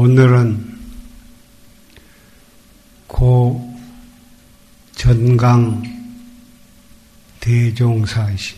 [0.00, 0.80] 오늘은
[3.06, 3.78] 고
[4.92, 5.82] 전강
[7.38, 8.56] 대종사이신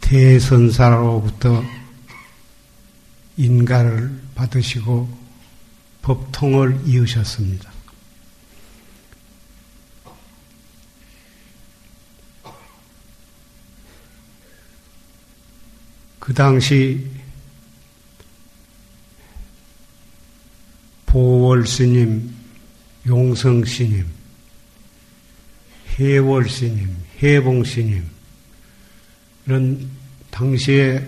[0.00, 1.64] 대선사로부터
[3.36, 5.17] 인가를 받으시고
[6.08, 7.70] 법통을 이으셨습니다.
[16.18, 17.06] 그 당시
[21.04, 22.34] 보월 스님,
[23.06, 24.06] 용성 스님,
[25.98, 28.08] 해월 스님, 해봉 스님,
[29.44, 29.90] 이런
[30.30, 31.06] 당시에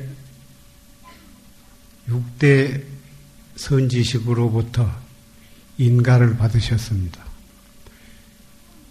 [2.06, 2.89] 6대
[3.60, 4.90] 선지식으로부터
[5.76, 7.22] 인가를 받으셨습니다.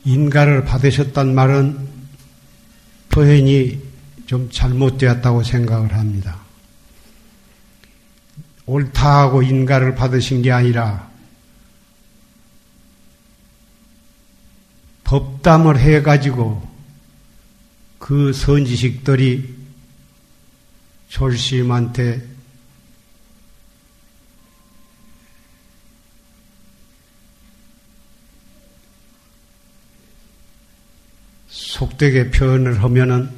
[0.06, 1.88] 인가를 받으셨단 말은
[3.10, 3.82] 표현이
[4.28, 6.40] 좀 잘못되었다고 생각을 합니다.
[8.68, 11.10] 옳다하고 인가를 받으신 게 아니라
[15.04, 16.70] 법담을 해가지고
[17.98, 19.58] 그 선지식들이
[21.10, 22.39] 졸심한테
[32.00, 33.30] 속되게 표현을 하면은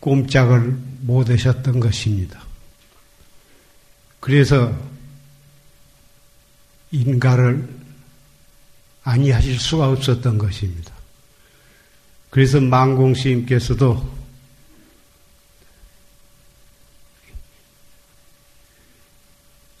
[0.00, 2.42] 꼼짝을 못 하셨던 것입니다.
[4.20, 4.76] 그래서
[6.90, 7.68] 인가를
[9.04, 10.92] 아니하실 수가 없었던 것입니다.
[12.30, 14.18] 그래서 망공스님께서도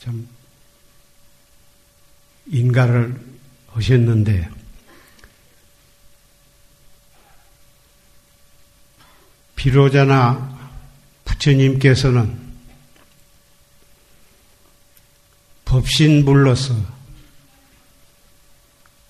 [0.00, 0.26] 참
[2.46, 3.20] 인가를
[3.68, 4.57] 하셨는데
[9.58, 10.56] 비로자나
[11.24, 12.38] 부처님께서는
[15.64, 16.74] 법신불로서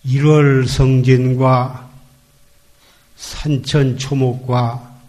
[0.07, 1.91] 1월 성진과
[3.17, 5.01] 산천초목과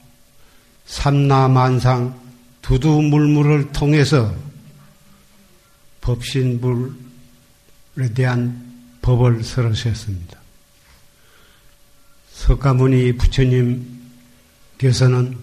[0.86, 2.20] 삼라만상
[2.62, 4.36] 두두물물을 통해서
[6.02, 6.94] 법신불에
[8.14, 10.38] 대한 법을 설하셨습니다.
[12.34, 13.99] 석가모니 부처님
[14.80, 15.38] 께서는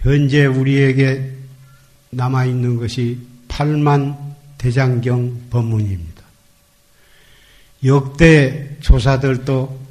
[0.00, 1.32] 현재 우리에게
[2.10, 3.18] 남아있는 것이
[3.48, 4.16] 8만
[4.56, 6.22] 대장경 법문입니다.
[7.84, 9.86] 역대 조사들도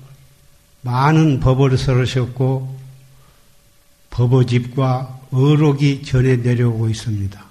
[0.82, 2.80] 많은 법을 설으셨고
[4.10, 7.46] 법어집과 어록이 전해 내려오고 있습니다.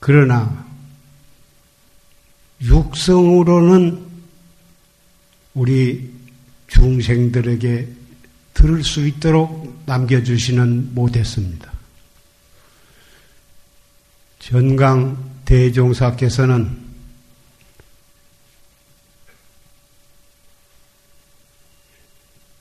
[0.00, 0.66] 그러나
[2.62, 4.02] 육성으로는
[5.52, 6.10] 우리
[6.68, 8.03] 중생들에게
[8.64, 11.70] 들을 수 있도록 남겨주시는 못했습니다.
[14.38, 16.74] 전강 대종사께서는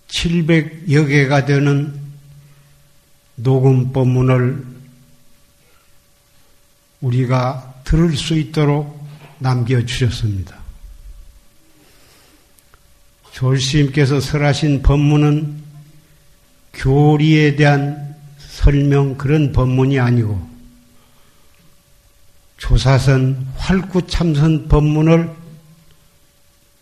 [0.09, 1.97] 칠백 여 개가 되는
[3.35, 4.67] 녹음 법문을
[6.99, 9.07] 우리가 들을 수 있도록
[9.39, 10.57] 남겨주셨습니다.
[13.31, 15.62] 졸시님께서 설하신 법문은
[16.73, 20.53] 교리에 대한 설명 그런 법문이 아니고
[22.57, 25.29] 조사선 활구참선 법문을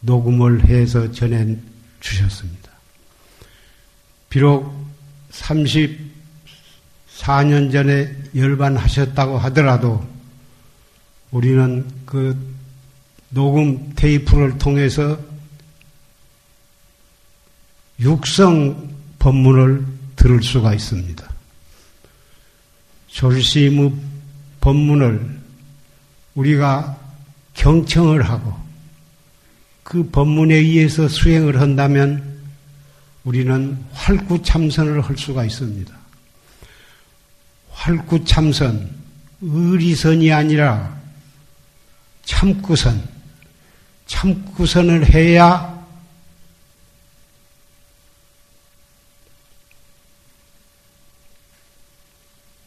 [0.02, 1.56] 녹음을 해서 전해
[2.00, 2.72] 주셨습니다.
[4.30, 4.74] 비록
[5.32, 10.08] 34년 전에 열반하셨다고 하더라도
[11.32, 12.38] 우리는 그
[13.30, 15.18] 녹음 테이프를 통해서
[18.00, 18.91] 육성
[19.22, 19.86] 법문을
[20.16, 21.30] 들을 수가 있습니다.
[23.08, 23.94] 졸시무
[24.62, 25.40] 법문을
[26.34, 26.98] 우리가
[27.54, 28.60] 경청을 하고
[29.84, 32.42] 그 법문에 의해서 수행을 한다면
[33.24, 35.94] 우리는 활구참선을 할 수가 있습니다.
[37.70, 38.90] 활구참선,
[39.42, 40.98] 의리선이 아니라
[42.26, 43.08] 참구선,
[44.08, 45.81] 참구선을 해야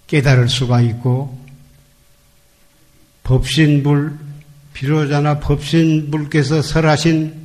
[0.07, 1.39] 깨달을 수가 있고
[3.23, 4.19] 법신불
[4.75, 7.45] 비로자나 법신불께서 설하신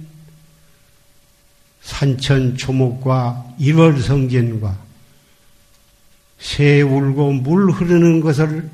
[1.82, 4.78] 산천 초목과 일월성진과
[6.40, 8.70] 새 울고 물 흐르는 것을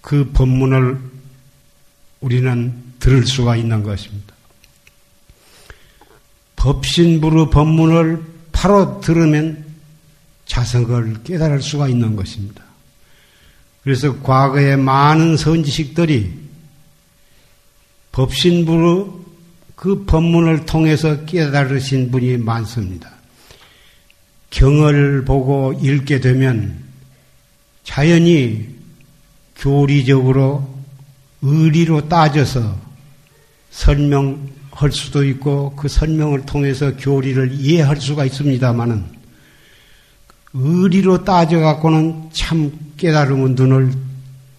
[0.00, 0.98] 그 법문을
[2.20, 4.34] 우리는 들을 수가 있는 것입니다.
[6.56, 9.64] 법신부의 법문을 바로 들으면
[10.44, 12.62] 자석을 깨달을 수가 있는 것입니다.
[13.82, 16.30] 그래서 과거에 많은 선지식들이
[18.12, 19.24] 법신부로
[19.76, 23.10] 그 법문을 통해서 깨달으신 분이 많습니다.
[24.50, 26.84] 경을 보고 읽게 되면
[27.82, 28.68] 자연히
[29.56, 30.68] 교리적으로
[31.40, 32.78] 의리로 따져서
[33.70, 39.04] 설명 할 수도 있고 그 설명을 통해서 교리를 이해할 수가 있습니다만은
[40.52, 43.92] 의리로 따져갖고는 참 깨달음은 눈을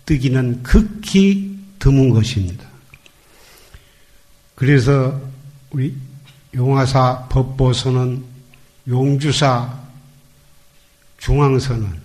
[0.06, 2.66] 뜨기는 극히 드문 것입니다.
[4.56, 5.20] 그래서
[5.72, 5.96] 우리
[6.54, 8.24] 용화사 법보서는
[8.88, 9.80] 용주사
[11.18, 12.02] 중앙선은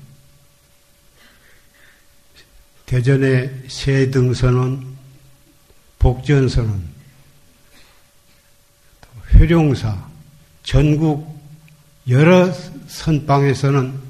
[2.86, 4.96] 대전의 세등선은
[5.98, 6.95] 복전선은
[9.36, 10.08] 회룡사
[10.62, 11.36] 전국
[12.08, 12.52] 여러
[12.88, 14.00] 선방에서는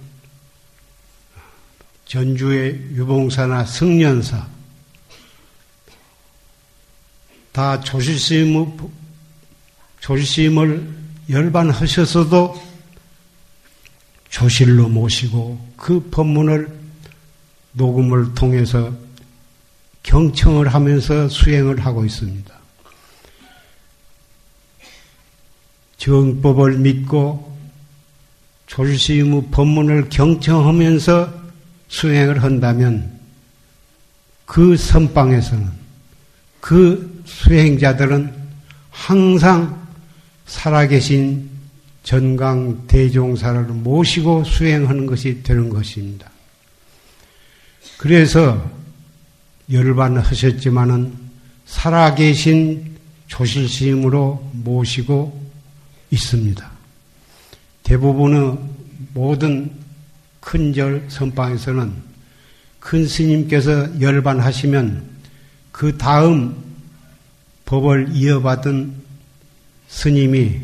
[2.06, 4.46] 전주의 유봉사나 승련사
[7.52, 8.76] 다 조실스님의
[10.00, 10.94] 조실스님을
[11.28, 12.62] 열반하셔서도
[14.28, 16.68] 조실로 모시고 그 법문을
[17.72, 18.92] 녹음을 통해서
[20.02, 22.55] 경청을 하면서 수행을 하고 있습니다.
[26.06, 27.52] 정법을 믿고
[28.68, 31.34] 조실스님의 법문을 경청하면서
[31.88, 33.18] 수행을 한다면
[34.44, 35.68] 그 선방에서는
[36.60, 38.32] 그 수행자들은
[38.90, 39.84] 항상
[40.46, 41.50] 살아계신
[42.04, 46.30] 전강 대종사를 모시고 수행하는 것이 되는 것입니다.
[47.98, 48.70] 그래서
[49.72, 51.14] 열반하셨지만은
[51.66, 55.45] 살아계신 조실스님으로 모시고
[56.10, 56.70] 있습니다.
[57.82, 58.58] 대부분의
[59.14, 59.70] 모든
[60.40, 61.92] 큰절 선방에서는
[62.80, 65.04] 큰 스님께서 열반하시면
[65.72, 66.56] 그 다음
[67.64, 68.94] 법을 이어받은
[69.88, 70.60] 스님이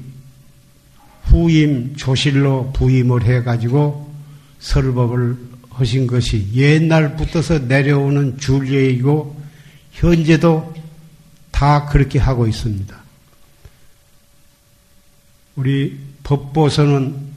[1.24, 4.12] 후임 조실로 부임을 해가지고
[4.60, 5.36] 설법을
[5.70, 9.40] 하신 것이 옛날부터서 내려오는 줄례이고
[9.92, 10.74] 현재도
[11.50, 13.01] 다 그렇게 하고 있습니다.
[15.56, 17.32] 우리 법보선은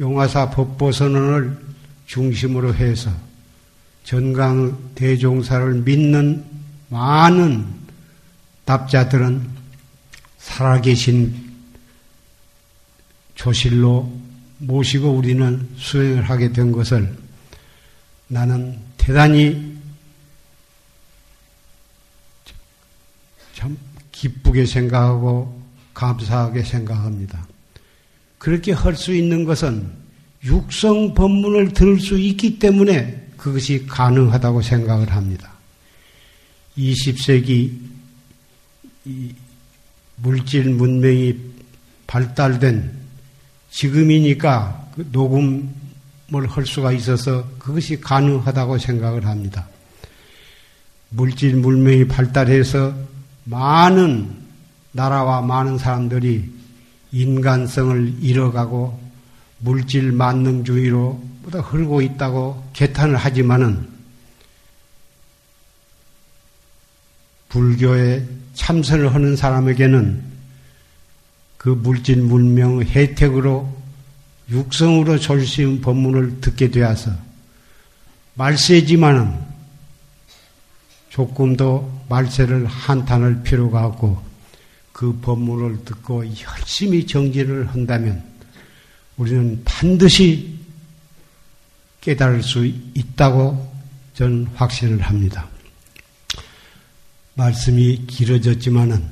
[0.00, 1.58] 용화사 법보선언을
[2.06, 3.10] 중심으로 해서
[4.04, 6.44] 전강 대종사를 믿는
[6.88, 7.66] 많은
[8.64, 9.48] 답자들은
[10.38, 11.50] 살아계신
[13.34, 14.20] 조실로
[14.58, 17.16] 모시고 우리는 수행을 하게 된 것을
[18.28, 19.78] 나는 대단히
[23.54, 23.78] 참
[24.12, 25.59] 기쁘게 생각하고
[25.94, 27.46] 감사하게 생각합니다.
[28.38, 29.90] 그렇게 할 수 있는 것은
[30.44, 35.52] 육성 법문을 들을 수 있기 때문에 그것이 가능하다고 생각을 합니다.
[36.78, 37.72] 20세기
[40.16, 41.36] 물질 문명이
[42.06, 42.92] 발달된
[43.70, 49.68] 지금이니까 그 녹음을 할 수가 있어서 그것이 가능하다고 생각을 합니다.
[51.10, 52.94] 물질 문명이 발달해서
[53.44, 54.30] 많은
[54.92, 56.50] 나라와 많은 사람들이
[57.12, 58.98] 인간성을 잃어가고
[59.58, 63.88] 물질 만능주의로 보다 흐르고 있다고 개탄을 하지만은
[67.48, 70.22] 불교에 참선을 하는 사람에게는
[71.56, 73.80] 그 물질 문명 혜택으로
[74.50, 77.12] 육성으로 졸시운 법문을 듣게 되어서
[78.34, 79.50] 말세지만은
[81.08, 84.29] 조금 더 말세를 한탄할 필요가 없고
[85.00, 88.22] 그 법문을 듣고 열심히 정진을 한다면
[89.16, 90.58] 우리는 반드시
[92.02, 93.74] 깨달을 수 있다고
[94.12, 95.48] 저는 확신을 합니다.
[97.32, 99.10] 말씀이 길어졌지만은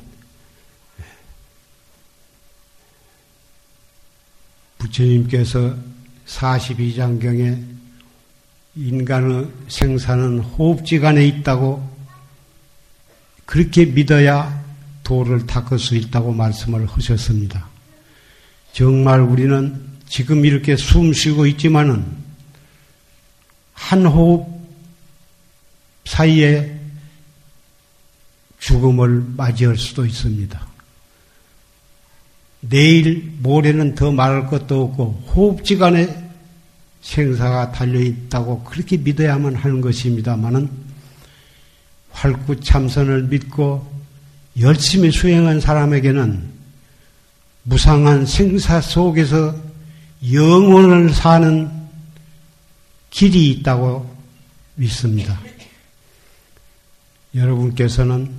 [4.76, 5.74] 부처님께서
[6.26, 7.64] 42장경에
[8.76, 11.82] 인간의 생사는 호흡지간에 있다고
[13.46, 14.57] 그렇게 믿어야
[15.08, 17.66] 도를 닦을 수 있다고 말씀을 하셨습니다.
[18.74, 22.04] 정말 우리는 지금 이렇게 숨 쉬고 있지만은
[23.72, 24.46] 한 호흡
[26.04, 26.78] 사이에
[28.58, 30.68] 죽음을 맞이할 수도 있습니다.
[32.60, 36.28] 내일, 모레는 더 말할 것도 없고 호흡지간에
[37.00, 40.68] 생사가 달려있다고 그렇게 믿어야만 하는 것입니다만은
[42.10, 43.97] 활구 참선을 믿고
[44.60, 46.58] 열심히 수행한 사람에게는
[47.62, 49.54] 무상한 생사 속에서
[50.32, 51.70] 영혼을 사는
[53.10, 54.14] 길이 있다고
[54.74, 55.38] 믿습니다.
[57.34, 58.30] 여러분께서는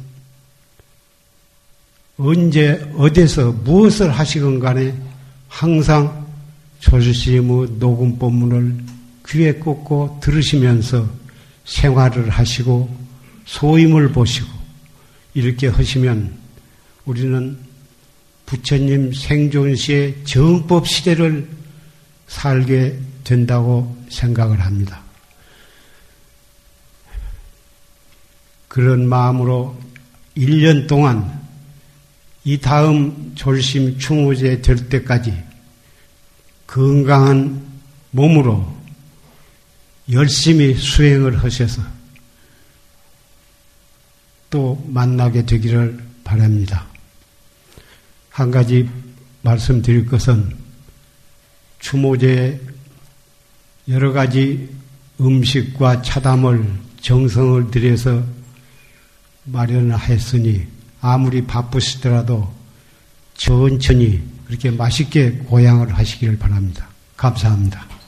[2.18, 4.94] 언제 어디서 무엇을 하시건 간에
[5.48, 6.28] 항상
[6.80, 8.84] 조주심의 녹음 본문을
[9.28, 11.08] 귀에 꽂고 들으시면서
[11.66, 12.98] 생활을 하시고
[13.46, 14.59] 소임을 보시고
[15.40, 16.38] 이렇게 하시면
[17.06, 17.58] 우리는
[18.46, 21.48] 부처님 생존 시의 정법 시대를
[22.28, 25.02] 살게 된다고 생각을 합니다.
[28.68, 29.80] 그런 마음으로
[30.36, 31.40] 1년 동안
[32.44, 35.34] 이 다음 졸심 충우제 될 때까지
[36.68, 37.66] 건강한
[38.12, 38.78] 몸으로
[40.12, 41.99] 열심히 수행을 하셔서
[44.50, 46.88] 또 만나게 되기를 바랍니다.
[48.30, 48.90] 한 가지
[49.42, 50.56] 말씀드릴 것은
[51.80, 52.60] 추모제
[53.88, 54.70] 여러 가지
[55.20, 56.66] 음식과 차담을
[57.02, 58.24] 정성을 들여서
[59.46, 60.68] 마련을 했으니
[61.02, 62.54] 아무리 바쁘시더라도
[63.36, 66.88] 천천히 그렇게 맛있게 고향을 하시기를 바랍니다.
[67.16, 67.99] 감사합니다.